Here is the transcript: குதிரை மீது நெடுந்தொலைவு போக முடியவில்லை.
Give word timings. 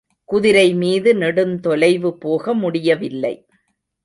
குதிரை 0.29 0.73
மீது 0.73 1.13
நெடுந்தொலைவு 1.13 2.11
போக 2.19 2.53
முடியவில்லை. 2.53 3.45